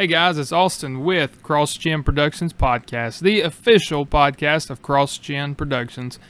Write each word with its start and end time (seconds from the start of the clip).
Hey 0.00 0.06
guys, 0.06 0.38
it's 0.38 0.52
Austin 0.52 1.02
with 1.02 1.42
Cross 1.42 1.74
Gen 1.74 2.04
Productions 2.04 2.52
Podcast, 2.52 3.18
the 3.18 3.40
official 3.40 4.06
podcast 4.06 4.70
of 4.70 4.80
Cross 4.80 5.18
Gen 5.18 5.56
Productions. 5.56 6.20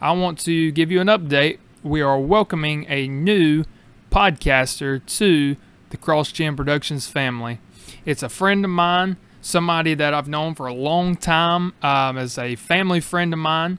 I 0.00 0.10
want 0.10 0.40
to 0.40 0.72
give 0.72 0.90
you 0.90 1.00
an 1.00 1.06
update. 1.06 1.58
We 1.84 2.00
are 2.00 2.18
welcoming 2.18 2.84
a 2.88 3.06
new 3.06 3.62
podcaster 4.10 5.06
to 5.18 5.56
the 5.90 5.96
Cross 5.96 6.32
Gen 6.32 6.56
Productions 6.56 7.06
family. 7.06 7.60
It's 8.04 8.24
a 8.24 8.28
friend 8.28 8.64
of 8.64 8.72
mine, 8.72 9.18
somebody 9.40 9.94
that 9.94 10.12
I've 10.12 10.26
known 10.26 10.56
for 10.56 10.66
a 10.66 10.74
long 10.74 11.14
time, 11.14 11.74
um, 11.80 12.18
as 12.18 12.36
a 12.36 12.56
family 12.56 12.98
friend 12.98 13.32
of 13.32 13.38
mine 13.38 13.78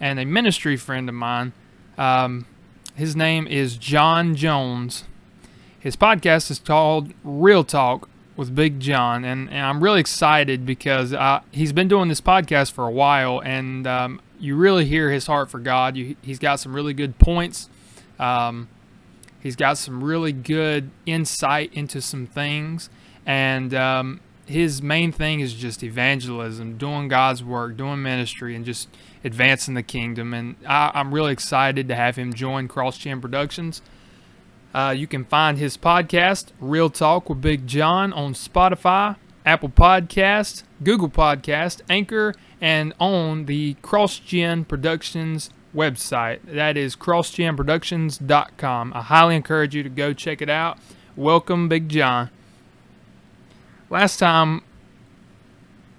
and 0.00 0.18
a 0.18 0.24
ministry 0.24 0.76
friend 0.76 1.08
of 1.08 1.14
mine. 1.14 1.52
Um, 1.96 2.44
his 2.96 3.14
name 3.14 3.46
is 3.46 3.76
John 3.76 4.34
Jones. 4.34 5.04
His 5.78 5.94
podcast 5.94 6.50
is 6.50 6.58
called 6.58 7.14
Real 7.22 7.62
Talk 7.62 8.08
with 8.40 8.54
Big 8.54 8.80
John, 8.80 9.22
and, 9.22 9.50
and 9.50 9.58
I'm 9.58 9.84
really 9.84 10.00
excited 10.00 10.64
because 10.64 11.12
uh, 11.12 11.42
he's 11.50 11.74
been 11.74 11.88
doing 11.88 12.08
this 12.08 12.22
podcast 12.22 12.72
for 12.72 12.86
a 12.86 12.90
while, 12.90 13.42
and 13.44 13.86
um, 13.86 14.18
you 14.38 14.56
really 14.56 14.86
hear 14.86 15.10
his 15.10 15.26
heart 15.26 15.50
for 15.50 15.58
God. 15.58 15.94
You, 15.94 16.16
he's 16.22 16.38
got 16.38 16.58
some 16.58 16.74
really 16.74 16.94
good 16.94 17.18
points. 17.18 17.68
Um, 18.18 18.68
he's 19.40 19.56
got 19.56 19.76
some 19.76 20.02
really 20.02 20.32
good 20.32 20.90
insight 21.04 21.70
into 21.74 22.00
some 22.00 22.26
things, 22.26 22.88
and 23.26 23.74
um, 23.74 24.20
his 24.46 24.80
main 24.80 25.12
thing 25.12 25.40
is 25.40 25.52
just 25.52 25.82
evangelism, 25.82 26.78
doing 26.78 27.08
God's 27.08 27.44
work, 27.44 27.76
doing 27.76 28.02
ministry, 28.02 28.56
and 28.56 28.64
just 28.64 28.88
advancing 29.22 29.74
the 29.74 29.82
kingdom. 29.82 30.32
And 30.32 30.56
I, 30.66 30.92
I'm 30.94 31.12
really 31.12 31.34
excited 31.34 31.88
to 31.88 31.94
have 31.94 32.16
him 32.16 32.32
join 32.32 32.68
Cross 32.68 32.96
Gen 32.96 33.20
Productions. 33.20 33.82
Uh, 34.72 34.94
you 34.96 35.06
can 35.06 35.24
find 35.24 35.58
his 35.58 35.76
podcast, 35.76 36.48
Real 36.60 36.90
Talk 36.90 37.28
with 37.28 37.40
Big 37.40 37.66
John, 37.66 38.12
on 38.12 38.34
Spotify, 38.34 39.16
Apple 39.44 39.68
Podcast, 39.68 40.62
Google 40.82 41.08
Podcast, 41.08 41.80
Anchor, 41.90 42.34
and 42.60 42.92
on 43.00 43.46
the 43.46 43.74
CrossGen 43.82 44.68
Productions 44.68 45.50
website. 45.74 46.40
That 46.44 46.76
is 46.76 46.94
crossgenproductions.com. 46.94 48.92
I 48.94 49.02
highly 49.02 49.36
encourage 49.36 49.74
you 49.74 49.82
to 49.82 49.88
go 49.88 50.12
check 50.12 50.40
it 50.40 50.50
out. 50.50 50.78
Welcome, 51.16 51.68
Big 51.68 51.88
John. 51.88 52.30
Last 53.88 54.18
time 54.18 54.62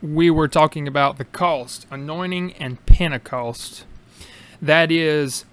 we 0.02 0.30
were 0.30 0.48
talking 0.48 0.88
about 0.88 1.18
the 1.18 1.26
cost, 1.26 1.86
anointing 1.92 2.54
and 2.54 2.84
Pentecost. 2.86 3.86
That 4.62 4.92
is 4.92 5.46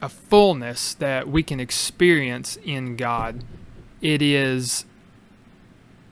a 0.00 0.08
fullness 0.08 0.94
that 0.94 1.28
we 1.28 1.42
can 1.42 1.60
experience 1.60 2.58
in 2.64 2.96
God. 2.96 3.44
It 4.00 4.22
is 4.22 4.84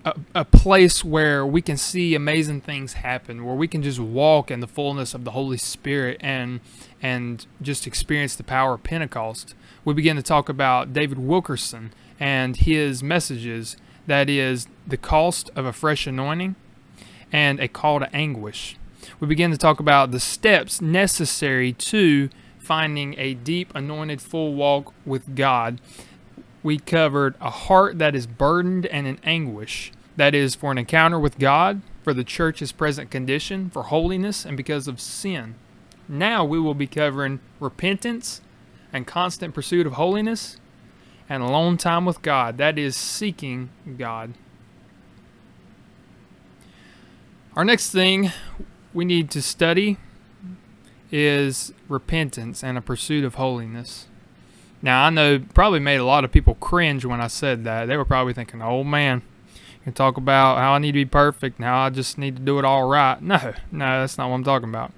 a, 0.04 0.14
a, 0.34 0.44
place 0.44 1.04
where 1.04 1.46
we 1.46 1.62
can 1.62 1.76
see 1.76 2.14
amazing 2.14 2.60
things 2.62 2.94
happen, 2.94 3.44
where 3.44 3.54
we 3.54 3.68
can 3.68 3.82
just 3.82 4.00
walk 4.00 4.50
in 4.50 4.60
the 4.60 4.66
fullness 4.66 5.14
of 5.14 5.24
the 5.24 5.32
Holy 5.32 5.56
Spirit 5.56 6.18
and 6.20 6.60
and 7.02 7.46
just 7.60 7.86
experience 7.86 8.34
the 8.36 8.44
power 8.44 8.74
of 8.74 8.82
Pentecost. 8.82 9.54
We 9.84 9.94
begin 9.94 10.16
to 10.16 10.22
talk 10.22 10.48
about 10.48 10.92
David 10.92 11.18
Wilkerson 11.18 11.92
and 12.18 12.56
his 12.56 13.02
messages. 13.02 13.76
That 14.06 14.30
is 14.30 14.68
the 14.86 14.96
cost 14.96 15.50
of 15.54 15.64
a 15.64 15.72
fresh 15.72 16.06
anointing 16.06 16.56
and 17.32 17.60
a 17.60 17.68
call 17.68 18.00
to 18.00 18.14
anguish. 18.14 18.76
We 19.20 19.26
begin 19.26 19.50
to 19.50 19.58
talk 19.58 19.78
about 19.78 20.10
the 20.10 20.20
steps 20.20 20.80
necessary 20.80 21.72
to 21.72 22.30
finding 22.66 23.16
a 23.16 23.34
deep, 23.34 23.70
anointed, 23.76 24.20
full 24.20 24.54
walk 24.54 24.92
with 25.06 25.36
God. 25.36 25.80
We 26.64 26.78
covered 26.78 27.36
a 27.40 27.48
heart 27.48 27.98
that 28.00 28.16
is 28.16 28.26
burdened 28.26 28.86
and 28.86 29.06
in 29.06 29.20
anguish. 29.22 29.92
That 30.16 30.34
is 30.34 30.56
for 30.56 30.72
an 30.72 30.78
encounter 30.78 31.18
with 31.18 31.38
God, 31.38 31.80
for 32.02 32.12
the 32.12 32.24
church's 32.24 32.72
present 32.72 33.08
condition, 33.08 33.70
for 33.70 33.84
holiness, 33.84 34.44
and 34.44 34.56
because 34.56 34.88
of 34.88 35.00
sin. 35.00 35.54
Now 36.08 36.44
we 36.44 36.58
will 36.58 36.74
be 36.74 36.88
covering 36.88 37.38
repentance 37.60 38.40
and 38.92 39.06
constant 39.06 39.54
pursuit 39.54 39.86
of 39.86 39.92
holiness 39.92 40.58
and 41.28 41.44
alone 41.44 41.76
time 41.76 42.04
with 42.04 42.20
God. 42.20 42.58
That 42.58 42.78
is 42.78 42.96
seeking 42.96 43.70
God. 43.96 44.34
Our 47.54 47.64
next 47.64 47.90
thing 47.90 48.32
we 48.92 49.04
need 49.04 49.30
to 49.30 49.42
study 49.42 49.98
is 51.10 51.72
repentance 51.88 52.62
and 52.64 52.76
a 52.76 52.80
pursuit 52.80 53.24
of 53.24 53.36
holiness. 53.36 54.06
Now, 54.82 55.04
I 55.04 55.10
know 55.10 55.38
probably 55.54 55.80
made 55.80 55.96
a 55.96 56.04
lot 56.04 56.24
of 56.24 56.32
people 56.32 56.54
cringe 56.56 57.04
when 57.04 57.20
I 57.20 57.28
said 57.28 57.64
that. 57.64 57.86
They 57.86 57.96
were 57.96 58.04
probably 58.04 58.32
thinking, 58.32 58.62
oh 58.62 58.84
man, 58.84 59.22
you 59.84 59.92
talk 59.92 60.16
about 60.16 60.58
how 60.58 60.72
I 60.72 60.78
need 60.78 60.88
to 60.88 60.94
be 60.94 61.04
perfect, 61.04 61.60
now 61.60 61.78
I 61.78 61.90
just 61.90 62.18
need 62.18 62.36
to 62.36 62.42
do 62.42 62.58
it 62.58 62.64
all 62.64 62.88
right. 62.88 63.20
No, 63.22 63.54
no, 63.70 64.00
that's 64.00 64.18
not 64.18 64.28
what 64.28 64.34
I'm 64.34 64.44
talking 64.44 64.68
about. 64.68 64.92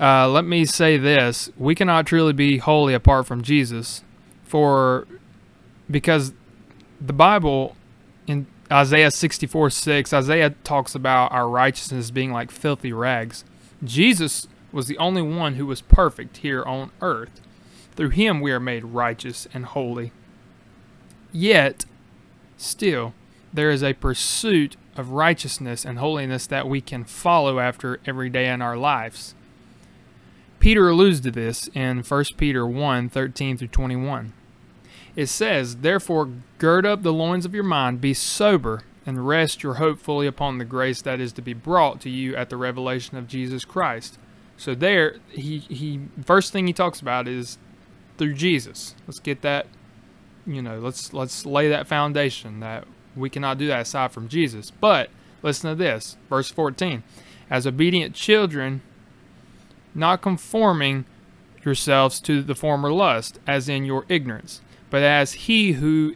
Uh, 0.00 0.28
let 0.28 0.44
me 0.44 0.64
say 0.64 0.96
this 0.96 1.50
we 1.56 1.74
cannot 1.74 2.06
truly 2.06 2.32
be 2.32 2.58
holy 2.58 2.94
apart 2.94 3.26
from 3.26 3.42
Jesus, 3.42 4.02
for 4.44 5.06
because 5.90 6.32
the 7.00 7.12
Bible 7.12 7.76
in 8.26 8.46
Isaiah 8.72 9.10
64 9.10 9.70
6, 9.70 10.12
Isaiah 10.12 10.50
talks 10.64 10.94
about 10.94 11.30
our 11.32 11.48
righteousness 11.48 12.10
being 12.10 12.32
like 12.32 12.50
filthy 12.50 12.92
rags. 12.92 13.44
Jesus 13.82 14.48
was 14.74 14.86
the 14.86 14.98
only 14.98 15.22
one 15.22 15.54
who 15.54 15.66
was 15.66 15.80
perfect 15.80 16.38
here 16.38 16.62
on 16.64 16.90
earth. 17.00 17.40
Through 17.96 18.10
him 18.10 18.40
we 18.40 18.52
are 18.52 18.60
made 18.60 18.84
righteous 18.84 19.46
and 19.54 19.66
holy. 19.66 20.12
Yet, 21.32 21.84
still, 22.56 23.14
there 23.52 23.70
is 23.70 23.82
a 23.82 23.92
pursuit 23.92 24.76
of 24.96 25.10
righteousness 25.10 25.84
and 25.84 25.98
holiness 25.98 26.46
that 26.48 26.68
we 26.68 26.80
can 26.80 27.04
follow 27.04 27.58
after 27.58 28.00
every 28.06 28.28
day 28.28 28.48
in 28.48 28.62
our 28.62 28.76
lives. 28.76 29.34
Peter 30.58 30.88
alludes 30.88 31.20
to 31.20 31.30
this 31.30 31.68
in 31.74 32.02
1 32.02 32.24
Peter 32.36 32.66
1 32.66 33.08
13 33.08 33.58
through 33.58 33.68
21. 33.68 34.32
It 35.14 35.26
says, 35.26 35.76
Therefore, 35.76 36.30
gird 36.58 36.86
up 36.86 37.02
the 37.02 37.12
loins 37.12 37.44
of 37.44 37.54
your 37.54 37.64
mind, 37.64 38.00
be 38.00 38.14
sober, 38.14 38.82
and 39.06 39.28
rest 39.28 39.62
your 39.62 39.74
hope 39.74 40.00
fully 40.00 40.26
upon 40.26 40.58
the 40.58 40.64
grace 40.64 41.02
that 41.02 41.20
is 41.20 41.32
to 41.34 41.42
be 41.42 41.52
brought 41.52 42.00
to 42.00 42.10
you 42.10 42.34
at 42.34 42.50
the 42.50 42.56
revelation 42.56 43.16
of 43.16 43.28
Jesus 43.28 43.64
Christ. 43.64 44.18
So 44.56 44.74
there, 44.74 45.16
he 45.30 45.58
he 45.58 46.00
first 46.24 46.52
thing 46.52 46.66
he 46.66 46.72
talks 46.72 47.00
about 47.00 47.26
is 47.28 47.58
through 48.18 48.34
Jesus. 48.34 48.94
Let's 49.06 49.20
get 49.20 49.42
that, 49.42 49.66
you 50.46 50.62
know, 50.62 50.78
let's 50.78 51.12
let's 51.12 51.44
lay 51.44 51.68
that 51.68 51.86
foundation 51.86 52.60
that 52.60 52.86
we 53.16 53.30
cannot 53.30 53.58
do 53.58 53.66
that 53.68 53.80
aside 53.80 54.12
from 54.12 54.28
Jesus. 54.28 54.70
But 54.70 55.10
listen 55.42 55.70
to 55.70 55.76
this, 55.76 56.16
verse 56.28 56.50
14. 56.50 57.02
As 57.50 57.66
obedient 57.66 58.14
children, 58.14 58.80
not 59.94 60.22
conforming 60.22 61.04
yourselves 61.64 62.20
to 62.20 62.42
the 62.42 62.54
former 62.54 62.92
lust, 62.92 63.38
as 63.46 63.68
in 63.68 63.84
your 63.84 64.04
ignorance, 64.08 64.60
but 64.90 65.02
as 65.02 65.32
he 65.32 65.72
who 65.72 66.14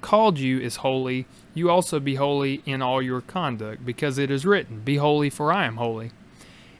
called 0.00 0.38
you 0.38 0.58
is 0.58 0.76
holy, 0.76 1.26
you 1.54 1.70
also 1.70 2.00
be 2.00 2.14
holy 2.14 2.62
in 2.64 2.80
all 2.80 3.02
your 3.02 3.20
conduct, 3.20 3.84
because 3.84 4.18
it 4.18 4.30
is 4.30 4.46
written, 4.46 4.80
Be 4.80 4.96
holy, 4.96 5.30
for 5.30 5.52
I 5.52 5.66
am 5.66 5.76
holy. 5.76 6.12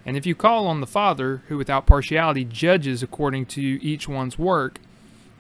And 0.07 0.17
if 0.17 0.27
you 0.27 0.35
call 0.35 0.67
on 0.67 0.81
the 0.81 0.87
Father, 0.87 1.43
who 1.49 1.59
without 1.59 1.87
partiality 1.87 2.45
judges 2.45 3.03
according 3.03 3.47
to 3.47 3.61
each 3.61 4.09
one's 4.09 4.39
work, 4.39 4.81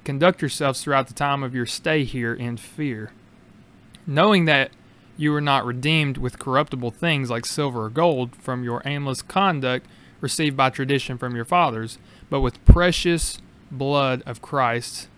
conduct 0.05 0.43
yourselves 0.43 0.83
throughout 0.83 1.09
the 1.09 1.15
time 1.15 1.43
of 1.43 1.55
your 1.55 1.67
stay 1.67 2.05
here 2.05 2.35
in 2.35 2.57
fear, 2.57 3.13
knowing 4.07 4.45
that 4.45 4.71
you 5.17 5.35
are 5.35 5.41
not 5.41 5.67
redeemed 5.67 6.17
with 6.17 6.39
corruptible 6.39 6.91
things 6.91 7.31
like 7.31 7.45
silver 7.45 7.85
or 7.85 7.91
gold 7.91 8.35
from 8.37 8.65
your 8.65 8.83
aimless 8.85 9.23
conduct 9.23 9.87
received 10.21 10.57
by 10.57 10.71
tradition 10.71 11.19
from 11.19 11.35
your 11.35 11.45
fathers, 11.45 11.99
but 12.29 12.41
with 12.41 12.65
precious 12.65 13.39
blood 13.71 14.23
of 14.27 14.43
Christ, 14.43 15.09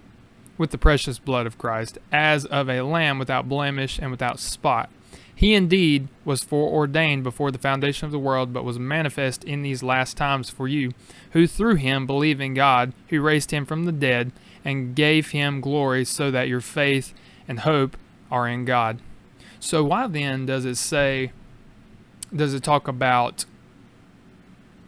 with 0.59 0.71
the 0.71 0.79
precious 0.79 1.19
blood 1.19 1.47
of 1.47 1.59
Christ, 1.59 1.99
as 2.13 2.45
of 2.47 2.69
a 2.69 2.83
lamb 2.83 3.19
without 3.19 3.49
blemish 3.49 3.99
and 3.99 4.11
without 4.11 4.39
spot. 4.39 4.91
He 5.35 5.55
indeed 5.55 6.09
was 6.25 6.45
foreordained 6.45 7.25
before 7.25 7.51
the 7.51 7.59
foundation 7.59 8.07
of 8.07 8.13
the 8.13 8.19
world, 8.19 8.53
but 8.53 8.65
was 8.65 8.79
manifest 8.79 9.45
in 9.45 9.63
these 9.63 9.83
last 9.83 10.17
times 10.17 10.51
for 10.51 10.69
you, 10.69 10.93
who 11.33 11.47
through 11.47 11.77
him 11.77 12.07
believe 12.07 12.41
in 12.41 12.55
God, 12.55 12.93
who 13.09 13.21
raised 13.21 13.51
him 13.51 13.67
from 13.67 13.85
the 13.85 13.93
dead, 13.93 14.33
and 14.65 14.95
gave 14.95 15.31
him 15.31 15.61
glory, 15.61 16.05
so 16.05 16.31
that 16.31 16.49
your 16.49 16.61
faith 16.61 17.13
and 17.49 17.61
hope 17.61 17.97
are 18.31 18.47
in 18.47 18.65
God. 18.65 19.01
So, 19.59 19.85
why 19.85 20.07
then 20.07 20.47
does 20.47 20.65
it 20.65 20.77
say, 20.77 21.33
does 22.35 22.55
it 22.55 22.63
talk 22.63 22.89
about 22.89 23.45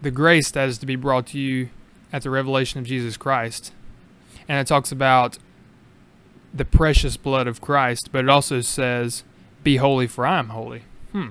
the 0.02 0.11
grace 0.11 0.50
that 0.50 0.69
is 0.69 0.79
to 0.79 0.87
be 0.87 0.96
brought 0.96 1.26
to 1.29 1.38
you 1.38 1.70
at 2.12 2.23
the 2.23 2.31
revelation 2.31 2.81
of 2.81 2.87
Jesus 2.87 3.17
Christ? 3.17 3.73
And 4.49 4.58
it 4.61 4.67
talks 4.67 4.93
about 4.93 5.38
the 6.52 6.64
precious 6.64 7.17
blood 7.17 7.46
of 7.46 7.61
Christ, 7.61 8.11
but 8.12 8.25
it 8.25 8.29
also 8.29 8.61
says, 8.61 9.25
be 9.65 9.79
holy, 9.79 10.07
for 10.07 10.27
I 10.27 10.39
am 10.39 10.51
holy. 10.51 10.83
Hmm. 11.13 11.29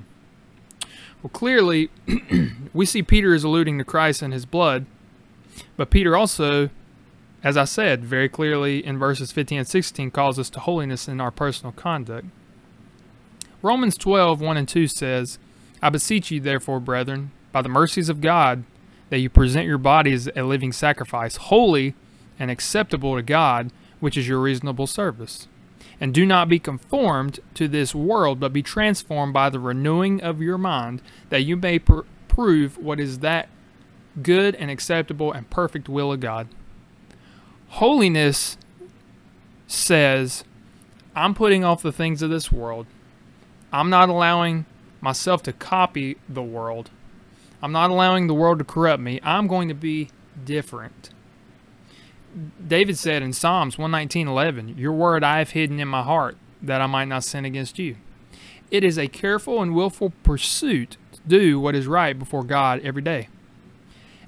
Well, 1.22 1.30
clearly, 1.32 1.90
we 2.74 2.86
see 2.86 3.02
Peter 3.02 3.34
is 3.34 3.44
alluding 3.44 3.78
to 3.78 3.86
Christ 3.86 4.22
and 4.22 4.34
his 4.34 4.46
blood, 4.46 4.86
but 5.78 5.90
Peter 5.90 6.18
also, 6.18 6.70
as 7.44 7.56
I 7.56 7.64
said 7.64 8.04
very 8.04 8.28
clearly 8.28 8.86
in 8.86 8.98
verses 8.98 9.32
15 9.32 9.60
and 9.60 9.68
16, 9.68 10.12
calls 10.12 10.38
us 10.38 10.50
to 10.50 10.60
holiness 10.60 11.08
in 11.08 11.22
our 11.22 11.32
personal 11.32 11.72
conduct. 11.72 12.28
Romans 13.62 13.96
12, 13.96 14.42
1 14.42 14.58
and 14.58 14.68
2 14.68 14.88
says, 14.88 15.40
I 15.82 15.90
beseech 15.90 16.32
you, 16.32 16.42
therefore, 16.42 16.82
brethren, 16.82 17.32
by 17.54 17.62
the 17.62 17.70
mercies 17.70 18.10
of 18.10 18.20
God, 18.20 18.66
that 19.10 19.20
you 19.20 19.30
present 19.30 19.68
your 19.68 19.78
bodies 19.78 20.28
a 20.36 20.44
living 20.44 20.74
sacrifice, 20.74 21.38
holy 21.38 21.96
and 22.40 22.52
acceptable 22.52 23.16
to 23.16 23.22
God, 23.22 23.72
which 24.00 24.18
is 24.18 24.28
your 24.28 24.40
reasonable 24.40 24.88
service. 24.88 25.48
And 26.00 26.14
do 26.14 26.26
not 26.26 26.50
be 26.50 26.60
conformed 26.60 27.40
to 27.54 27.68
this 27.68 27.96
world, 27.96 28.40
but 28.40 28.54
be 28.54 28.64
transformed 28.64 29.34
by 29.34 29.50
the 29.50 29.60
renewing 29.60 30.22
of 30.22 30.42
your 30.42 30.58
mind, 30.58 31.02
that 31.30 31.44
you 31.44 31.56
may 31.56 31.80
pr- 31.80 32.02
prove 32.28 32.78
what 32.78 33.00
is 33.00 33.20
that 33.20 33.50
good 34.22 34.56
and 34.56 34.70
acceptable 34.70 35.32
and 35.32 35.50
perfect 35.50 35.88
will 35.88 36.12
of 36.12 36.20
God. 36.20 36.48
Holiness 37.70 38.58
says, 39.68 40.44
I'm 41.16 41.34
putting 41.34 41.64
off 41.64 41.82
the 41.82 41.92
things 41.92 42.22
of 42.22 42.30
this 42.30 42.52
world. 42.52 42.86
I'm 43.72 43.90
not 43.90 44.10
allowing 44.10 44.66
myself 45.02 45.42
to 45.44 45.54
copy 45.54 46.18
the 46.30 46.44
world. 46.44 46.90
I'm 47.62 47.72
not 47.72 47.90
allowing 47.90 48.28
the 48.28 48.34
world 48.34 48.60
to 48.60 48.66
corrupt 48.66 49.02
me. 49.02 49.20
I'm 49.24 49.48
going 49.48 49.68
to 49.70 49.74
be 49.74 50.10
different. 50.44 51.10
David 52.68 52.98
said 52.98 53.22
in 53.22 53.34
Psalms 53.34 53.78
119:11, 53.78 54.78
"Your 54.78 54.92
word 54.92 55.24
I 55.24 55.40
have 55.40 55.52
hidden 55.52 55.80
in 55.80 55.88
my 55.88 56.02
heart, 56.02 56.38
that 56.62 56.82
I 56.82 56.88
might 56.88 57.08
not 57.08 57.24
sin 57.24 57.46
against 57.46 57.78
you." 57.78 57.98
It 58.72 58.84
is 58.84 58.98
a 58.98 59.08
careful 59.08 59.62
and 59.62 59.76
willful 59.76 60.14
pursuit 60.24 60.98
to 61.12 61.20
do 61.28 61.60
what 61.60 61.76
is 61.76 61.86
right 61.86 62.18
before 62.18 62.44
God 62.44 62.82
every 62.84 63.02
day. 63.02 63.28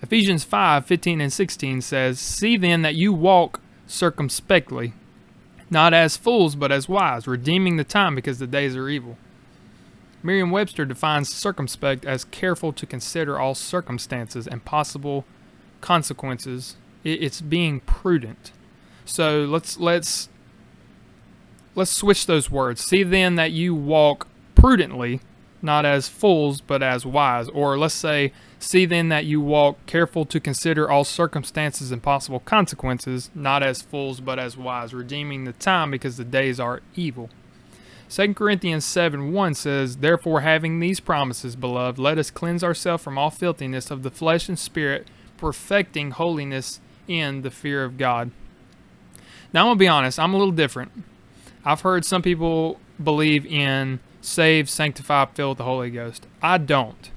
Ephesians 0.01 0.43
5:15 0.43 1.19
and 1.19 1.33
16 1.33 1.81
says, 1.81 2.19
"See 2.19 2.57
then 2.57 2.83
that 2.83 2.95
you 2.95 3.11
walk 3.11 3.59
circumspectly, 3.87 4.93
not 5.69 5.93
as 5.93 6.17
fools 6.17 6.55
but 6.55 6.71
as 6.71 6.87
wise, 6.87 7.27
redeeming 7.27 7.77
the 7.77 7.83
time 7.83 8.13
because 8.13 8.37
the 8.37 8.45
days 8.45 8.75
are 8.75 8.87
evil." 8.87 9.17
Merriam-Webster 10.21 10.85
defines 10.85 11.29
circumspect 11.29 12.05
as 12.05 12.23
careful 12.25 12.71
to 12.73 12.85
consider 12.85 13.39
all 13.39 13.55
circumstances 13.55 14.47
and 14.47 14.65
possible 14.65 15.25
consequences 15.81 16.77
it's 17.05 17.39
being 17.39 17.79
prudent. 17.81 18.51
So 19.05 19.45
let's 19.45 19.77
let's 19.79 20.29
let's 21.75 21.91
switch 21.91 22.25
those 22.25 22.49
words. 22.49 22.81
See 22.81 23.03
then 23.03 23.35
that 23.35 23.51
you 23.51 23.75
walk 23.75 24.27
prudently, 24.55 25.21
not 25.61 25.85
as 25.85 26.09
fools, 26.09 26.59
but 26.59 26.81
as 26.81 27.05
wise. 27.05 27.47
Or 27.49 27.77
let's 27.77 27.93
say, 27.93 28.33
see 28.57 28.85
then 28.85 29.09
that 29.09 29.25
you 29.25 29.39
walk 29.39 29.85
careful 29.85 30.25
to 30.25 30.39
consider 30.39 30.89
all 30.89 31.03
circumstances 31.03 31.91
and 31.91 32.01
possible 32.01 32.39
consequences, 32.39 33.29
not 33.35 33.61
as 33.61 33.81
fools, 33.81 34.19
but 34.19 34.39
as 34.39 34.57
wise, 34.57 34.93
redeeming 34.93 35.43
the 35.43 35.53
time 35.53 35.91
because 35.91 36.17
the 36.17 36.25
days 36.25 36.59
are 36.59 36.81
evil. 36.95 37.29
2 38.09 38.33
Corinthians 38.35 38.85
7 38.85 39.31
1 39.31 39.53
says, 39.55 39.97
Therefore, 39.97 40.41
having 40.41 40.79
these 40.79 40.99
promises, 40.99 41.55
beloved, 41.55 41.97
let 41.99 42.17
us 42.17 42.31
cleanse 42.31 42.63
ourselves 42.63 43.03
from 43.03 43.17
all 43.17 43.31
filthiness 43.31 43.89
of 43.89 44.03
the 44.03 44.11
flesh 44.11 44.47
and 44.47 44.59
spirit, 44.59 45.07
perfecting 45.37 46.11
holiness 46.11 46.79
in 47.07 47.41
the 47.41 47.51
fear 47.51 47.83
of 47.83 47.97
God. 47.97 48.31
Now, 49.53 49.61
I'm 49.61 49.67
going 49.67 49.77
to 49.77 49.79
be 49.79 49.87
honest, 49.87 50.19
I'm 50.19 50.33
a 50.33 50.37
little 50.37 50.53
different. 50.53 50.91
I've 51.63 51.81
heard 51.81 52.05
some 52.05 52.21
people 52.21 52.79
believe 53.01 53.45
in 53.45 53.99
saved, 54.21 54.69
sanctified, 54.69 55.29
filled 55.33 55.51
with 55.51 55.57
the 55.59 55.63
Holy 55.63 55.89
Ghost. 55.89 56.27
I 56.41 56.57
don't. 56.57 57.11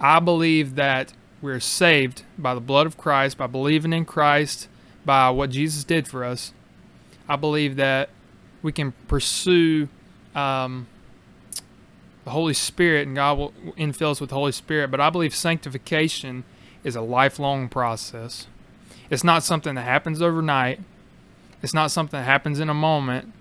I 0.00 0.20
believe 0.20 0.74
that 0.76 1.12
we're 1.42 1.60
saved 1.60 2.22
by 2.38 2.54
the 2.54 2.60
blood 2.60 2.86
of 2.86 2.96
Christ, 2.96 3.38
by 3.38 3.46
believing 3.46 3.92
in 3.92 4.04
Christ, 4.04 4.68
by 5.04 5.30
what 5.30 5.50
Jesus 5.50 5.84
did 5.84 6.08
for 6.08 6.24
us. 6.24 6.52
I 7.28 7.36
believe 7.36 7.76
that 7.76 8.10
we 8.62 8.72
can 8.72 8.92
pursue 9.08 9.88
um, 10.34 10.86
the 12.24 12.30
Holy 12.30 12.54
Spirit 12.54 13.06
and 13.06 13.16
God 13.16 13.38
will 13.38 13.52
infill 13.78 14.10
us 14.10 14.20
with 14.20 14.30
the 14.30 14.36
Holy 14.36 14.52
Spirit. 14.52 14.90
But 14.90 15.00
I 15.00 15.10
believe 15.10 15.34
sanctification 15.34 16.44
is 16.82 16.96
a 16.96 17.00
lifelong 17.00 17.68
process. 17.68 18.46
It's 19.10 19.24
not 19.24 19.42
something 19.42 19.74
that 19.74 19.82
happens 19.82 20.20
overnight. 20.20 20.80
It's 21.62 21.74
not 21.74 21.90
something 21.90 22.18
that 22.18 22.24
happens 22.24 22.60
in 22.60 22.68
a 22.68 22.74
moment. 22.74 23.32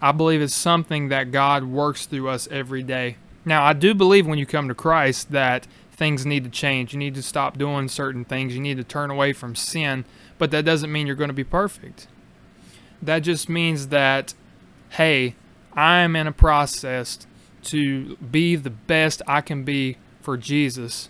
I 0.00 0.12
believe 0.12 0.42
it's 0.42 0.54
something 0.54 1.08
that 1.08 1.32
God 1.32 1.64
works 1.64 2.06
through 2.06 2.28
us 2.28 2.48
every 2.50 2.82
day. 2.82 3.16
Now, 3.44 3.64
I 3.64 3.72
do 3.72 3.94
believe 3.94 4.26
when 4.26 4.38
you 4.38 4.46
come 4.46 4.68
to 4.68 4.74
Christ 4.74 5.30
that 5.30 5.66
things 5.92 6.26
need 6.26 6.44
to 6.44 6.50
change. 6.50 6.92
You 6.92 6.98
need 6.98 7.14
to 7.14 7.22
stop 7.22 7.56
doing 7.56 7.88
certain 7.88 8.24
things. 8.24 8.54
You 8.54 8.60
need 8.60 8.76
to 8.76 8.84
turn 8.84 9.10
away 9.10 9.32
from 9.32 9.54
sin, 9.54 10.04
but 10.36 10.50
that 10.50 10.64
doesn't 10.64 10.92
mean 10.92 11.06
you're 11.06 11.16
going 11.16 11.28
to 11.28 11.34
be 11.34 11.44
perfect. 11.44 12.08
That 13.00 13.20
just 13.20 13.48
means 13.48 13.88
that, 13.88 14.34
hey, 14.90 15.34
I 15.72 15.98
am 15.98 16.16
in 16.16 16.26
a 16.26 16.32
process 16.32 17.26
to 17.64 18.16
be 18.16 18.56
the 18.56 18.70
best 18.70 19.22
I 19.26 19.40
can 19.40 19.64
be 19.64 19.96
for 20.20 20.36
Jesus 20.36 21.08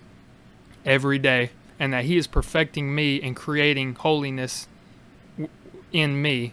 every 0.85 1.19
day 1.19 1.50
and 1.78 1.93
that 1.93 2.05
He 2.05 2.17
is 2.17 2.26
perfecting 2.26 2.94
me 2.94 3.20
and 3.20 3.34
creating 3.37 3.94
holiness 3.94 4.69
in 5.93 6.20
me. 6.20 6.52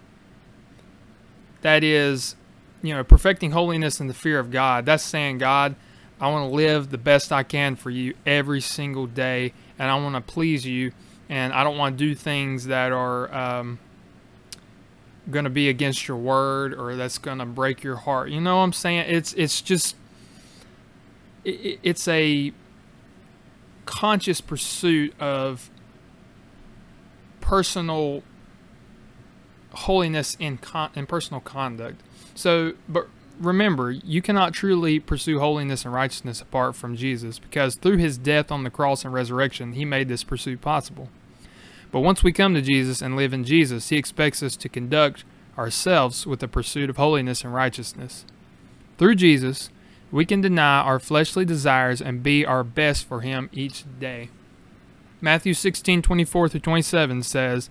That 1.61 1.83
is, 1.83 2.35
you 2.81 2.93
know, 2.93 3.03
perfecting 3.03 3.51
holiness 3.51 3.99
in 3.99 4.07
the 4.07 4.13
fear 4.13 4.39
of 4.39 4.51
God. 4.51 4.85
That's 4.85 5.03
saying, 5.03 5.37
God, 5.37 5.75
I 6.19 6.29
want 6.29 6.49
to 6.49 6.55
live 6.55 6.89
the 6.89 6.97
best 6.97 7.31
I 7.31 7.43
can 7.43 7.75
for 7.75 7.89
you 7.89 8.13
every 8.25 8.61
single 8.61 9.07
day, 9.07 9.53
and 9.79 9.89
I 9.89 9.95
want 9.95 10.15
to 10.15 10.21
please 10.21 10.65
you, 10.65 10.91
and 11.29 11.53
I 11.53 11.63
don't 11.63 11.77
want 11.77 11.97
to 11.97 12.03
do 12.03 12.15
things 12.15 12.65
that 12.65 12.91
are 12.91 13.33
um, 13.33 13.79
going 15.29 15.45
to 15.45 15.49
be 15.49 15.69
against 15.69 16.07
your 16.07 16.17
word 16.17 16.73
or 16.73 16.95
that's 16.95 17.17
going 17.17 17.39
to 17.39 17.45
break 17.45 17.83
your 17.83 17.95
heart. 17.95 18.29
You 18.29 18.41
know 18.41 18.57
what 18.57 18.63
I'm 18.63 18.73
saying? 18.73 19.05
It's 19.07 19.33
it's 19.33 19.61
just 19.61 19.95
it, 21.43 21.79
it's 21.83 22.07
a 22.07 22.53
conscious 23.85 24.41
pursuit 24.41 25.13
of 25.19 25.69
personal 27.41 28.23
holiness 29.73 30.35
in 30.39 30.57
con- 30.57 30.91
in 30.95 31.05
personal 31.05 31.41
conduct. 31.41 32.01
So, 32.35 32.73
but 32.87 33.07
remember, 33.39 33.91
you 33.91 34.21
cannot 34.21 34.53
truly 34.53 34.99
pursue 34.99 35.39
holiness 35.39 35.85
and 35.85 35.93
righteousness 35.93 36.41
apart 36.41 36.75
from 36.75 36.95
Jesus 36.95 37.39
because 37.39 37.75
through 37.75 37.97
his 37.97 38.17
death 38.17 38.51
on 38.51 38.63
the 38.63 38.69
cross 38.69 39.03
and 39.03 39.13
resurrection, 39.13 39.73
he 39.73 39.85
made 39.85 40.07
this 40.07 40.23
pursuit 40.23 40.61
possible. 40.61 41.09
But 41.91 42.01
once 42.01 42.23
we 42.23 42.31
come 42.31 42.55
to 42.55 42.61
Jesus 42.61 43.01
and 43.01 43.15
live 43.15 43.33
in 43.33 43.43
Jesus, 43.43 43.89
he 43.89 43.97
expects 43.97 44.41
us 44.41 44.55
to 44.57 44.69
conduct 44.69 45.23
ourselves 45.57 46.25
with 46.25 46.39
the 46.39 46.47
pursuit 46.47 46.89
of 46.89 46.97
holiness 46.97 47.43
and 47.43 47.53
righteousness. 47.53 48.25
Through 48.97 49.15
Jesus, 49.15 49.69
we 50.13 50.25
can 50.25 50.41
deny 50.41 50.79
our 50.79 50.99
fleshly 50.99 51.43
desires 51.43 51.99
and 51.99 52.21
be 52.21 52.45
our 52.45 52.63
best 52.63 53.05
for 53.05 53.21
Him 53.21 53.49
each 53.51 53.83
day. 53.99 54.29
Matthew 55.19 55.55
16 55.55 56.03
24 56.03 56.49
through 56.49 56.59
27 56.59 57.23
says, 57.23 57.67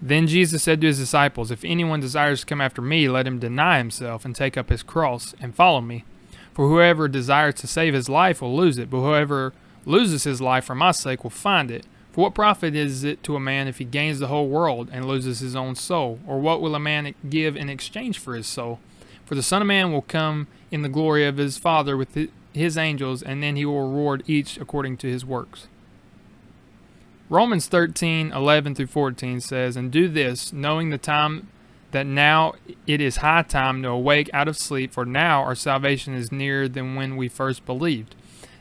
Then 0.00 0.28
Jesus 0.28 0.62
said 0.62 0.80
to 0.80 0.86
his 0.86 0.98
disciples, 0.98 1.50
If 1.50 1.64
anyone 1.64 1.98
desires 1.98 2.40
to 2.40 2.46
come 2.46 2.60
after 2.60 2.80
me, 2.80 3.08
let 3.08 3.26
him 3.26 3.40
deny 3.40 3.78
himself 3.78 4.24
and 4.24 4.36
take 4.36 4.56
up 4.56 4.68
his 4.68 4.84
cross 4.84 5.34
and 5.40 5.54
follow 5.54 5.80
me. 5.80 6.04
For 6.52 6.68
whoever 6.68 7.08
desires 7.08 7.56
to 7.56 7.66
save 7.66 7.92
his 7.92 8.08
life 8.08 8.40
will 8.40 8.54
lose 8.54 8.78
it, 8.78 8.88
but 8.88 9.00
whoever 9.00 9.52
loses 9.84 10.22
his 10.22 10.40
life 10.40 10.66
for 10.66 10.76
my 10.76 10.92
sake 10.92 11.24
will 11.24 11.30
find 11.30 11.72
it. 11.72 11.86
For 12.12 12.20
what 12.20 12.34
profit 12.34 12.76
is 12.76 13.02
it 13.02 13.24
to 13.24 13.34
a 13.34 13.40
man 13.40 13.66
if 13.66 13.78
he 13.78 13.84
gains 13.84 14.20
the 14.20 14.28
whole 14.28 14.46
world 14.46 14.90
and 14.92 15.08
loses 15.08 15.40
his 15.40 15.56
own 15.56 15.74
soul? 15.74 16.20
Or 16.24 16.38
what 16.38 16.60
will 16.60 16.76
a 16.76 16.78
man 16.78 17.16
give 17.28 17.56
in 17.56 17.68
exchange 17.68 18.20
for 18.20 18.36
his 18.36 18.46
soul? 18.46 18.78
For 19.24 19.34
the 19.34 19.42
Son 19.42 19.62
of 19.62 19.68
Man 19.68 19.92
will 19.92 20.02
come 20.02 20.46
in 20.70 20.82
the 20.82 20.88
glory 20.88 21.26
of 21.26 21.36
his 21.36 21.56
Father 21.56 21.96
with 21.96 22.28
his 22.52 22.76
angels, 22.76 23.22
and 23.22 23.42
then 23.42 23.56
he 23.56 23.64
will 23.64 23.88
reward 23.88 24.22
each 24.26 24.58
according 24.58 24.96
to 24.98 25.08
his 25.08 25.24
works. 25.24 25.68
Romans 27.30 27.66
13, 27.68 28.32
11 28.32 28.74
through 28.74 28.86
14 28.86 29.40
says, 29.40 29.76
And 29.76 29.90
do 29.90 30.08
this, 30.08 30.52
knowing 30.52 30.90
the 30.90 30.98
time 30.98 31.48
that 31.90 32.06
now 32.06 32.54
it 32.86 33.00
is 33.00 33.16
high 33.18 33.42
time 33.42 33.82
to 33.82 33.88
awake 33.88 34.28
out 34.32 34.48
of 34.48 34.58
sleep, 34.58 34.92
for 34.92 35.06
now 35.06 35.42
our 35.42 35.54
salvation 35.54 36.12
is 36.12 36.30
nearer 36.30 36.68
than 36.68 36.96
when 36.96 37.16
we 37.16 37.28
first 37.28 37.64
believed. 37.64 38.14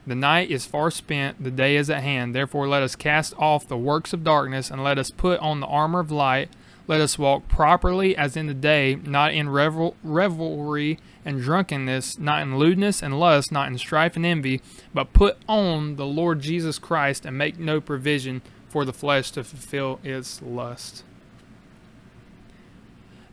The 0.05 0.15
night 0.15 0.51
is 0.51 0.65
far 0.65 0.91
spent, 0.91 1.43
the 1.43 1.51
day 1.51 1.75
is 1.75 1.89
at 1.89 2.03
hand. 2.03 2.35
Therefore, 2.35 2.67
let 2.67 2.83
us 2.83 2.95
cast 2.95 3.33
off 3.37 3.67
the 3.67 3.77
works 3.77 4.13
of 4.13 4.23
darkness, 4.23 4.69
and 4.69 4.83
let 4.83 4.97
us 4.97 5.11
put 5.11 5.39
on 5.39 5.59
the 5.59 5.67
armor 5.67 5.99
of 5.99 6.11
light. 6.11 6.49
Let 6.85 6.99
us 6.99 7.17
walk 7.17 7.47
properly 7.47 8.15
as 8.15 8.35
in 8.35 8.47
the 8.47 8.53
day, 8.53 8.95
not 8.95 9.33
in 9.33 9.49
revel- 9.49 9.95
revelry 10.03 10.99
and 11.23 11.41
drunkenness, 11.41 12.19
not 12.19 12.41
in 12.41 12.57
lewdness 12.57 13.01
and 13.01 13.19
lust, 13.19 13.51
not 13.51 13.69
in 13.69 13.77
strife 13.77 14.15
and 14.15 14.25
envy, 14.25 14.61
but 14.93 15.13
put 15.13 15.37
on 15.47 15.95
the 15.95 16.05
Lord 16.05 16.41
Jesus 16.41 16.79
Christ 16.79 17.25
and 17.25 17.37
make 17.37 17.57
no 17.57 17.79
provision 17.79 18.41
for 18.67 18.83
the 18.83 18.93
flesh 18.93 19.31
to 19.31 19.43
fulfill 19.43 19.99
its 20.03 20.41
lust. 20.41 21.03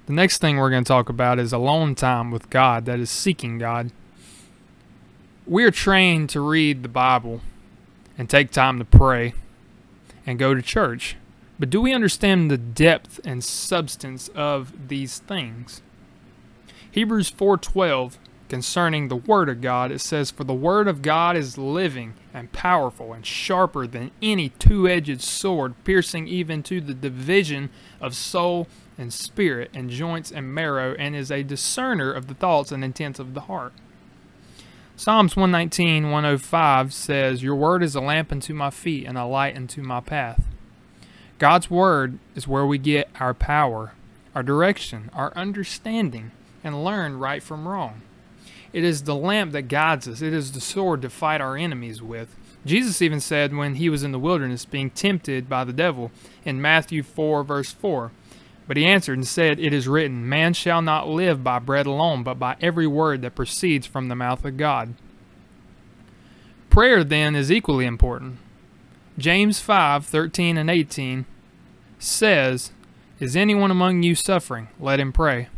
The 0.06 0.12
next 0.12 0.38
thing 0.38 0.56
we're 0.56 0.70
going 0.70 0.84
to 0.84 0.88
talk 0.88 1.08
about 1.08 1.38
is 1.38 1.52
alone 1.52 1.94
time 1.94 2.30
with 2.30 2.50
God, 2.50 2.84
that 2.84 3.00
is 3.00 3.10
seeking 3.10 3.58
God. 3.58 3.90
We 5.46 5.64
are 5.64 5.70
trained 5.70 6.28
to 6.30 6.40
read 6.40 6.82
the 6.82 6.88
Bible 6.88 7.40
and 8.16 8.28
take 8.28 8.50
time 8.50 8.78
to 8.78 8.84
pray 8.84 9.34
and 10.26 10.38
go 10.38 10.54
to 10.54 10.62
church. 10.62 11.16
But 11.60 11.68
do 11.68 11.82
we 11.82 11.92
understand 11.92 12.50
the 12.50 12.56
depth 12.56 13.20
and 13.22 13.44
substance 13.44 14.28
of 14.34 14.88
these 14.88 15.18
things? 15.18 15.82
Hebrews 16.90 17.30
4:12 17.30 18.18
concerning 18.48 19.08
the 19.08 19.16
Word 19.16 19.50
of 19.50 19.60
God, 19.60 19.92
it 19.92 20.00
says, 20.00 20.30
For 20.30 20.42
the 20.42 20.54
Word 20.54 20.88
of 20.88 21.02
God 21.02 21.36
is 21.36 21.58
living 21.58 22.14
and 22.32 22.50
powerful 22.50 23.12
and 23.12 23.24
sharper 23.24 23.86
than 23.86 24.10
any 24.22 24.48
two 24.48 24.88
edged 24.88 25.20
sword, 25.20 25.74
piercing 25.84 26.26
even 26.26 26.62
to 26.64 26.80
the 26.80 26.94
division 26.94 27.68
of 28.00 28.14
soul 28.14 28.66
and 28.96 29.12
spirit 29.12 29.70
and 29.74 29.90
joints 29.90 30.32
and 30.32 30.54
marrow, 30.54 30.94
and 30.98 31.14
is 31.14 31.30
a 31.30 31.44
discerner 31.44 32.10
of 32.10 32.26
the 32.26 32.34
thoughts 32.34 32.72
and 32.72 32.82
intents 32.82 33.18
of 33.20 33.34
the 33.34 33.42
heart. 33.42 33.74
Psalms 34.96 35.36
119, 35.36 36.10
105 36.10 36.92
says, 36.92 37.42
Your 37.42 37.54
word 37.54 37.82
is 37.82 37.94
a 37.94 38.00
lamp 38.00 38.32
unto 38.32 38.54
my 38.54 38.70
feet 38.70 39.06
and 39.06 39.16
a 39.16 39.26
light 39.26 39.56
unto 39.56 39.82
my 39.82 40.00
path. 40.00 40.49
God's 41.40 41.70
word 41.70 42.18
is 42.34 42.46
where 42.46 42.66
we 42.66 42.76
get 42.76 43.08
our 43.18 43.32
power, 43.32 43.94
our 44.34 44.42
direction, 44.42 45.08
our 45.14 45.32
understanding, 45.34 46.32
and 46.62 46.84
learn 46.84 47.18
right 47.18 47.42
from 47.42 47.66
wrong. 47.66 48.02
It 48.74 48.84
is 48.84 49.04
the 49.04 49.14
lamp 49.14 49.52
that 49.52 49.62
guides 49.62 50.06
us, 50.06 50.20
it 50.20 50.34
is 50.34 50.52
the 50.52 50.60
sword 50.60 51.00
to 51.00 51.08
fight 51.08 51.40
our 51.40 51.56
enemies 51.56 52.02
with. 52.02 52.36
Jesus 52.66 53.00
even 53.00 53.20
said 53.20 53.56
when 53.56 53.76
he 53.76 53.88
was 53.88 54.02
in 54.04 54.12
the 54.12 54.18
wilderness 54.18 54.66
being 54.66 54.90
tempted 54.90 55.48
by 55.48 55.64
the 55.64 55.72
devil 55.72 56.10
in 56.44 56.60
Matthew 56.60 57.02
4, 57.02 57.42
verse 57.42 57.72
4, 57.72 58.12
but 58.68 58.76
he 58.76 58.84
answered 58.84 59.16
and 59.16 59.26
said, 59.26 59.58
It 59.58 59.72
is 59.72 59.88
written, 59.88 60.28
Man 60.28 60.52
shall 60.52 60.82
not 60.82 61.08
live 61.08 61.42
by 61.42 61.58
bread 61.58 61.86
alone, 61.86 62.22
but 62.22 62.38
by 62.38 62.56
every 62.60 62.86
word 62.86 63.22
that 63.22 63.34
proceeds 63.34 63.86
from 63.86 64.08
the 64.08 64.14
mouth 64.14 64.44
of 64.44 64.58
God. 64.58 64.92
Prayer, 66.68 67.02
then, 67.02 67.34
is 67.34 67.50
equally 67.50 67.86
important. 67.86 68.36
James 69.20 69.60
5 69.60 70.06
13 70.06 70.56
and 70.56 70.70
18 70.70 71.26
says, 71.98 72.72
Is 73.18 73.36
anyone 73.36 73.70
among 73.70 74.02
you 74.02 74.14
suffering? 74.14 74.68
Let 74.80 74.98
him 74.98 75.12
pray. 75.12 75.48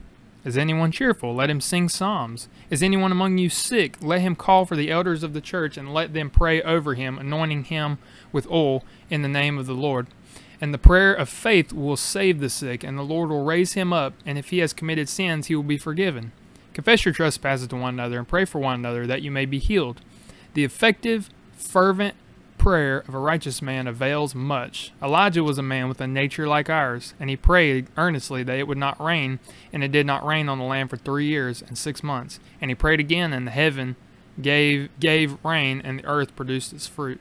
Is 0.44 0.58
anyone 0.58 0.90
cheerful? 0.90 1.32
Let 1.32 1.48
him 1.48 1.60
sing 1.60 1.88
psalms. 1.88 2.48
Is 2.70 2.82
anyone 2.82 3.12
among 3.12 3.38
you 3.38 3.48
sick? 3.48 3.96
Let 4.02 4.20
him 4.20 4.34
call 4.34 4.66
for 4.66 4.74
the 4.74 4.90
elders 4.90 5.22
of 5.22 5.32
the 5.32 5.40
church 5.40 5.76
and 5.76 5.94
let 5.94 6.12
them 6.12 6.28
pray 6.28 6.60
over 6.62 6.94
him, 6.94 7.18
anointing 7.18 7.64
him 7.64 7.98
with 8.32 8.50
oil 8.50 8.82
in 9.08 9.22
the 9.22 9.28
name 9.28 9.56
of 9.56 9.66
the 9.66 9.74
Lord. 9.74 10.08
And 10.60 10.74
the 10.74 10.78
prayer 10.78 11.14
of 11.14 11.28
faith 11.28 11.72
will 11.72 11.96
save 11.96 12.40
the 12.40 12.50
sick, 12.50 12.82
and 12.82 12.98
the 12.98 13.02
Lord 13.02 13.30
will 13.30 13.44
raise 13.44 13.74
him 13.74 13.92
up, 13.92 14.14
and 14.26 14.38
if 14.38 14.50
he 14.50 14.58
has 14.58 14.72
committed 14.72 15.08
sins, 15.08 15.46
he 15.46 15.54
will 15.54 15.62
be 15.62 15.78
forgiven. 15.78 16.32
Confess 16.72 17.04
your 17.04 17.14
trespasses 17.14 17.68
to 17.68 17.76
one 17.76 17.94
another, 17.94 18.18
and 18.18 18.26
pray 18.26 18.44
for 18.44 18.60
one 18.60 18.74
another, 18.74 19.06
that 19.06 19.22
you 19.22 19.30
may 19.30 19.44
be 19.44 19.58
healed. 19.58 20.00
The 20.54 20.64
effective, 20.64 21.30
fervent 21.56 22.14
prayer 22.62 23.02
of 23.08 23.14
a 23.14 23.18
righteous 23.18 23.60
man 23.60 23.88
avails 23.88 24.36
much. 24.36 24.92
Elijah 25.02 25.42
was 25.42 25.58
a 25.58 25.62
man 25.64 25.88
with 25.88 26.00
a 26.00 26.06
nature 26.06 26.46
like 26.46 26.70
ours, 26.70 27.12
and 27.18 27.28
he 27.28 27.36
prayed 27.36 27.88
earnestly 27.96 28.44
that 28.44 28.56
it 28.56 28.68
would 28.68 28.78
not 28.78 29.00
rain, 29.00 29.40
and 29.72 29.82
it 29.82 29.90
did 29.90 30.06
not 30.06 30.24
rain 30.24 30.48
on 30.48 30.60
the 30.60 30.64
land 30.64 30.88
for 30.88 30.96
three 30.96 31.26
years 31.26 31.60
and 31.60 31.76
six 31.76 32.04
months. 32.04 32.38
And 32.60 32.70
he 32.70 32.76
prayed 32.76 33.00
again, 33.00 33.32
and 33.32 33.48
the 33.48 33.50
heaven 33.50 33.96
gave 34.40 34.90
gave 35.00 35.44
rain, 35.44 35.82
and 35.82 35.98
the 35.98 36.06
earth 36.06 36.36
produced 36.36 36.72
its 36.72 36.86
fruit. 36.86 37.20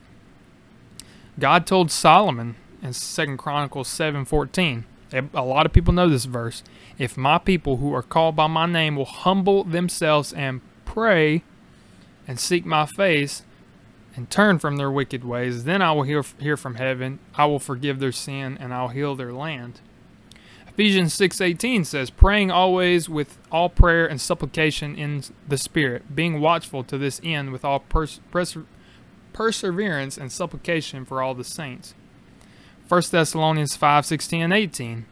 God 1.40 1.66
told 1.66 1.90
Solomon 1.90 2.54
in 2.80 2.92
Second 2.92 3.38
Chronicles 3.38 3.88
7:14. 3.88 4.84
A 5.12 5.42
lot 5.42 5.66
of 5.66 5.72
people 5.72 5.92
know 5.92 6.08
this 6.08 6.24
verse. 6.24 6.62
If 6.98 7.16
my 7.16 7.38
people 7.38 7.78
who 7.78 7.92
are 7.92 8.02
called 8.02 8.36
by 8.36 8.46
my 8.46 8.66
name 8.66 8.94
will 8.94 9.06
humble 9.06 9.64
themselves 9.64 10.32
and 10.32 10.60
pray 10.84 11.42
and 12.28 12.38
seek 12.38 12.64
my 12.64 12.86
face 12.86 13.42
and 14.14 14.30
turn 14.30 14.58
from 14.58 14.76
their 14.76 14.90
wicked 14.90 15.24
ways, 15.24 15.64
then 15.64 15.80
I 15.82 15.92
will 15.92 16.02
hear, 16.02 16.22
hear 16.38 16.56
from 16.56 16.74
heaven. 16.74 17.18
I 17.34 17.46
will 17.46 17.58
forgive 17.58 17.98
their 17.98 18.12
sin 18.12 18.58
and 18.60 18.72
I'll 18.74 18.88
heal 18.88 19.14
their 19.14 19.32
land. 19.32 19.80
Ephesians 20.68 21.12
6:18 21.12 21.84
says, 21.84 22.08
"Praying 22.08 22.50
always 22.50 23.06
with 23.06 23.36
all 23.50 23.68
prayer 23.68 24.06
and 24.06 24.18
supplication 24.18 24.94
in 24.96 25.22
the 25.46 25.58
Spirit, 25.58 26.14
being 26.16 26.40
watchful 26.40 26.82
to 26.84 26.96
this 26.96 27.20
end 27.22 27.52
with 27.52 27.62
all 27.62 27.80
pers- 27.80 28.20
pers- 28.30 28.56
perseverance 29.34 30.16
and 30.16 30.32
supplication 30.32 31.04
for 31.04 31.20
all 31.20 31.34
the 31.34 31.44
saints." 31.44 31.94
1 32.88 33.10
Thessalonians 33.10 33.76
5 33.76 34.06
16 34.06 34.42
and 34.42 34.52
18. 34.52 35.04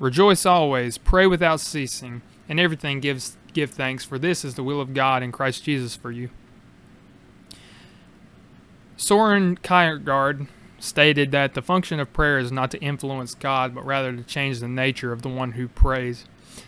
Rejoice 0.00 0.44
always, 0.44 0.98
pray 0.98 1.28
without 1.28 1.60
ceasing, 1.60 2.22
and 2.48 2.58
everything 2.58 3.00
gives, 3.00 3.36
give 3.52 3.70
thanks, 3.70 4.04
for 4.04 4.18
this 4.18 4.44
is 4.44 4.56
the 4.56 4.64
will 4.64 4.80
of 4.80 4.94
God 4.94 5.22
in 5.22 5.30
Christ 5.30 5.62
Jesus 5.64 5.94
for 5.94 6.10
you. 6.10 6.30
Soren 8.96 9.56
Kierkegaard 9.56 10.46
stated 10.78 11.30
that 11.32 11.54
the 11.54 11.62
function 11.62 12.00
of 12.00 12.12
prayer 12.12 12.38
is 12.38 12.50
not 12.50 12.70
to 12.70 12.80
influence 12.80 13.34
God, 13.34 13.74
but 13.74 13.84
rather 13.84 14.14
to 14.14 14.22
change 14.22 14.60
the 14.60 14.68
nature 14.68 15.12
of 15.12 15.22
the 15.22 15.28
one 15.28 15.52
who 15.52 15.68
prays. 15.68 16.24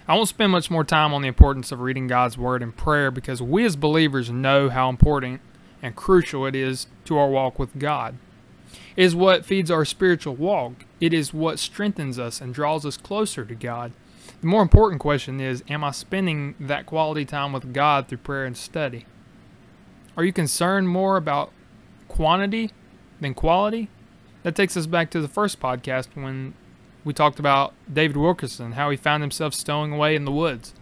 I 0.07 0.15
won't 0.15 0.29
spend 0.29 0.53
much 0.53 0.71
more 0.71 0.85
time 0.85 1.15
on 1.15 1.23
the 1.23 1.29
importance 1.29 1.73
of 1.73 1.81
reading 1.81 2.07
God's 2.07 2.37
Word 2.37 2.63
and 2.63 2.77
prayer 2.77 3.11
because 3.11 3.41
we 3.41 3.65
as 3.65 3.77
believers 3.77 4.31
know 4.31 4.69
how 4.69 4.91
important 4.91 5.41
and 5.83 5.97
crucial 5.97 6.45
it 6.45 6.55
is 6.55 6.87
to 7.05 7.17
our 7.17 7.29
walk 7.29 7.59
with 7.59 7.79
God 7.79 8.19
It 8.97 9.05
is 9.05 9.15
what 9.15 9.47
feeds 9.47 9.71
our 9.71 9.85
spiritual 9.85 10.35
walk. 10.35 10.85
It 11.01 11.15
is 11.15 11.33
what 11.33 11.59
strengthens 11.59 12.19
us 12.19 12.41
and 12.41 12.53
draws 12.53 12.85
us 12.85 12.97
closer 12.97 13.45
to 13.45 13.55
God. 13.55 13.93
The 14.41 14.47
more 14.47 14.63
important 14.63 15.01
question 15.01 15.41
is 15.41 15.65
Am 15.69 15.83
I 15.83 15.93
spending 15.93 16.55
that 16.61 16.85
quality 16.85 17.25
time 17.25 17.53
with 17.53 17.73
God 17.73 18.09
through 18.09 18.19
prayer 18.19 18.45
and 18.45 18.57
study? 18.57 19.07
Are 20.17 20.25
you 20.25 20.33
concerned 20.33 20.89
more 20.89 21.17
about 21.17 21.53
quantity 22.09 22.71
than 23.21 23.35
quality? 23.35 23.89
That 24.43 24.57
takes 24.57 24.77
us 24.77 24.87
back 24.87 25.11
to 25.11 25.21
the 25.21 25.29
first 25.29 25.61
podcast 25.61 26.09
when 26.15 26.55
we 27.05 27.13
talked 27.13 27.39
about 27.39 27.75
David 27.93 28.17
Wilkerson, 28.17 28.73
how 28.73 28.91
he 28.91 28.97
found 28.97 29.23
himself 29.23 29.55
stowing 29.55 29.93
away 29.93 30.15
in 30.15 30.25
the 30.25 30.33
woods, 30.33 30.75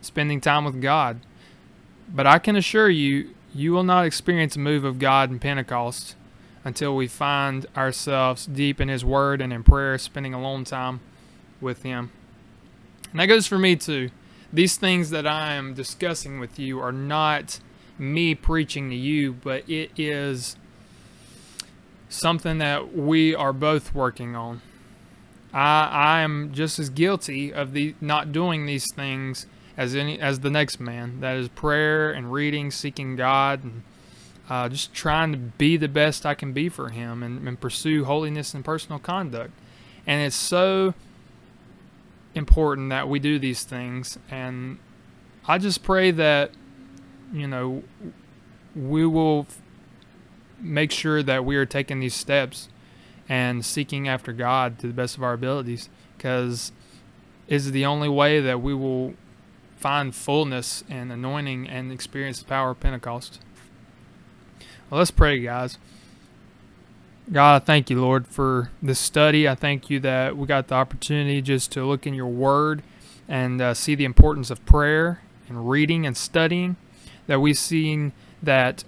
spending 0.00 0.40
time 0.40 0.64
with 0.64 0.80
God. 0.80 1.20
But 2.08 2.26
I 2.26 2.38
can 2.38 2.56
assure 2.56 2.88
you, 2.88 3.34
you 3.54 3.72
will 3.72 3.84
not 3.84 4.06
experience 4.06 4.56
a 4.56 4.60
move 4.60 4.84
of 4.84 4.98
God 4.98 5.30
in 5.30 5.38
Pentecost 5.38 6.16
until 6.64 6.96
we 6.96 7.06
find 7.06 7.66
ourselves 7.76 8.46
deep 8.46 8.80
in 8.80 8.88
His 8.88 9.04
Word 9.04 9.40
and 9.40 9.52
in 9.52 9.62
prayer, 9.62 9.98
spending 9.98 10.34
alone 10.34 10.64
time 10.64 11.00
with 11.60 11.82
Him. 11.82 12.10
And 13.10 13.20
that 13.20 13.26
goes 13.26 13.46
for 13.46 13.58
me 13.58 13.76
too. 13.76 14.10
These 14.52 14.76
things 14.76 15.10
that 15.10 15.26
I 15.26 15.54
am 15.54 15.74
discussing 15.74 16.40
with 16.40 16.58
you 16.58 16.80
are 16.80 16.92
not 16.92 17.60
me 17.98 18.34
preaching 18.34 18.90
to 18.90 18.96
you, 18.96 19.32
but 19.32 19.68
it 19.68 19.90
is 19.98 20.56
something 22.08 22.58
that 22.58 22.96
we 22.96 23.34
are 23.34 23.52
both 23.52 23.94
working 23.94 24.34
on. 24.34 24.62
I 25.52 25.88
I 25.90 26.20
am 26.20 26.52
just 26.52 26.78
as 26.78 26.90
guilty 26.90 27.52
of 27.52 27.72
the 27.72 27.94
not 28.00 28.32
doing 28.32 28.66
these 28.66 28.92
things 28.92 29.46
as 29.76 29.94
any 29.94 30.20
as 30.20 30.40
the 30.40 30.50
next 30.50 30.80
man. 30.80 31.20
That 31.20 31.36
is 31.36 31.48
prayer 31.48 32.10
and 32.10 32.32
reading, 32.32 32.70
seeking 32.70 33.16
God 33.16 33.64
and 33.64 33.82
uh, 34.48 34.68
just 34.68 34.94
trying 34.94 35.32
to 35.32 35.38
be 35.38 35.76
the 35.76 35.88
best 35.88 36.24
I 36.24 36.34
can 36.34 36.52
be 36.52 36.68
for 36.68 36.88
Him 36.88 37.22
and, 37.22 37.46
and 37.46 37.60
pursue 37.60 38.04
holiness 38.04 38.54
and 38.54 38.64
personal 38.64 38.98
conduct. 38.98 39.52
And 40.06 40.22
it's 40.22 40.36
so 40.36 40.94
important 42.34 42.90
that 42.90 43.08
we 43.08 43.18
do 43.18 43.38
these 43.38 43.64
things. 43.64 44.18
And 44.30 44.78
I 45.46 45.58
just 45.58 45.82
pray 45.82 46.10
that, 46.12 46.52
you 47.32 47.46
know, 47.46 47.82
we 48.74 49.06
will 49.06 49.46
make 50.60 50.90
sure 50.90 51.22
that 51.22 51.44
we 51.44 51.56
are 51.56 51.66
taking 51.66 52.00
these 52.00 52.14
steps 52.14 52.68
and 53.28 53.64
seeking 53.64 54.08
after 54.08 54.32
God 54.32 54.78
to 54.78 54.86
the 54.86 54.92
best 54.92 55.16
of 55.16 55.22
our 55.22 55.34
abilities 55.34 55.88
because 56.16 56.72
is 57.46 57.72
the 57.72 57.86
only 57.86 58.08
way 58.08 58.40
that 58.40 58.60
we 58.60 58.74
will 58.74 59.14
find 59.76 60.14
fullness 60.14 60.84
and 60.88 61.12
anointing 61.12 61.68
and 61.68 61.92
experience 61.92 62.40
the 62.40 62.44
power 62.44 62.70
of 62.70 62.80
Pentecost. 62.80 63.40
Well, 64.90 64.98
let's 64.98 65.10
pray, 65.10 65.38
guys. 65.38 65.78
God, 67.30 67.62
I 67.62 67.64
thank 67.64 67.90
you, 67.90 68.00
Lord, 68.00 68.26
for 68.26 68.70
this 68.82 68.98
study. 68.98 69.46
I 69.46 69.54
thank 69.54 69.90
you 69.90 70.00
that 70.00 70.36
we 70.36 70.46
got 70.46 70.68
the 70.68 70.74
opportunity 70.74 71.42
just 71.42 71.70
to 71.72 71.84
look 71.84 72.06
in 72.06 72.14
your 72.14 72.26
word 72.26 72.82
and 73.28 73.60
uh, 73.60 73.74
see 73.74 73.94
the 73.94 74.06
importance 74.06 74.50
of 74.50 74.64
prayer 74.64 75.20
and 75.48 75.68
reading 75.68 76.06
and 76.06 76.16
studying. 76.16 76.76
That 77.26 77.40
we've 77.40 77.58
seen 77.58 78.12
that 78.42 78.84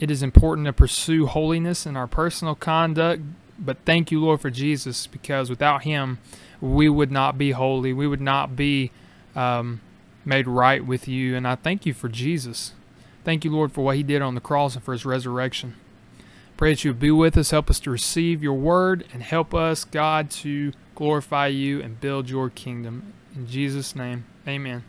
it 0.00 0.10
is 0.10 0.22
important 0.22 0.66
to 0.66 0.72
pursue 0.72 1.26
holiness 1.26 1.86
in 1.86 1.96
our 1.96 2.06
personal 2.06 2.54
conduct. 2.54 3.22
But 3.58 3.76
thank 3.84 4.10
you, 4.10 4.20
Lord, 4.20 4.40
for 4.40 4.50
Jesus, 4.50 5.06
because 5.06 5.50
without 5.50 5.82
him, 5.82 6.18
we 6.60 6.88
would 6.88 7.12
not 7.12 7.36
be 7.36 7.52
holy. 7.52 7.92
We 7.92 8.06
would 8.06 8.20
not 8.20 8.56
be 8.56 8.90
um, 9.36 9.80
made 10.24 10.48
right 10.48 10.84
with 10.84 11.06
you. 11.06 11.36
And 11.36 11.46
I 11.46 11.54
thank 11.54 11.84
you 11.84 11.92
for 11.92 12.08
Jesus. 12.08 12.72
Thank 13.24 13.44
you, 13.44 13.50
Lord, 13.50 13.72
for 13.72 13.84
what 13.84 13.96
He 13.96 14.02
did 14.02 14.22
on 14.22 14.34
the 14.34 14.40
cross 14.40 14.74
and 14.74 14.82
for 14.82 14.92
His 14.92 15.04
resurrection. 15.04 15.76
Pray 16.56 16.72
that 16.72 16.84
you 16.84 16.90
would 16.90 17.00
be 17.00 17.10
with 17.10 17.36
us, 17.36 17.50
help 17.50 17.70
us 17.70 17.80
to 17.80 17.90
receive 17.90 18.42
your 18.42 18.54
word, 18.54 19.06
and 19.12 19.22
help 19.22 19.54
us, 19.54 19.84
God, 19.84 20.30
to 20.30 20.72
glorify 20.94 21.46
you 21.46 21.80
and 21.80 22.00
build 22.00 22.28
your 22.28 22.50
kingdom. 22.50 23.12
In 23.34 23.46
Jesus' 23.46 23.96
name, 23.96 24.24
amen. 24.46 24.84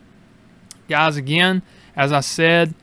Guys, 0.90 1.16
again, 1.16 1.62
as 1.96 2.12
I 2.12 2.20
said, 2.20 2.74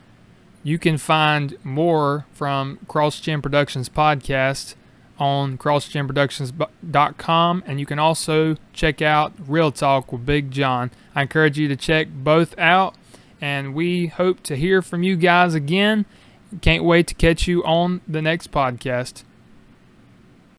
you 0.69 0.77
can 0.77 0.99
find 0.99 1.57
more 1.63 2.27
from 2.31 2.77
CrossGen 2.85 3.41
Productions 3.41 3.89
podcast 3.89 4.75
on 5.17 5.57
crossgenproductions.com 5.57 7.63
and 7.65 7.79
you 7.79 7.87
can 7.87 7.97
also 7.97 8.55
check 8.71 9.01
out 9.01 9.33
Real 9.47 9.71
Talk 9.71 10.11
with 10.11 10.27
Big 10.27 10.51
John. 10.51 10.91
I 11.15 11.23
encourage 11.23 11.57
you 11.57 11.67
to 11.69 11.75
check 11.75 12.09
both 12.13 12.55
out 12.59 12.93
and 13.41 13.73
we 13.73 14.07
hope 14.07 14.43
to 14.43 14.55
hear 14.55 14.83
from 14.83 15.01
you 15.01 15.15
guys 15.15 15.55
again. 15.55 16.05
Can't 16.61 16.83
wait 16.83 17.07
to 17.07 17.15
catch 17.15 17.47
you 17.47 17.63
on 17.63 18.01
the 18.07 18.21
next 18.21 18.51
podcast. 18.51 19.23